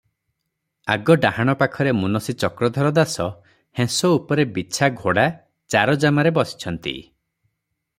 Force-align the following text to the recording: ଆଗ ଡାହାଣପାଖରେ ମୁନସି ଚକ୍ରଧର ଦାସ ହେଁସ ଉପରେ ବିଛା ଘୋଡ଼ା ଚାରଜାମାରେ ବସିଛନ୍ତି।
ଆଗ 0.93 1.15
ଡାହାଣପାଖରେ 1.25 1.93
ମୁନସି 1.97 2.35
ଚକ୍ରଧର 2.45 2.93
ଦାସ 2.99 3.29
ହେଁସ 3.81 4.13
ଉପରେ 4.19 4.47
ବିଛା 4.59 4.93
ଘୋଡ଼ା 5.05 5.31
ଚାରଜାମାରେ 5.77 6.35
ବସିଛନ୍ତି। 6.41 7.01